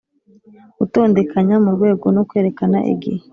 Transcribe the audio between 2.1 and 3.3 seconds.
no kwerekana igihe.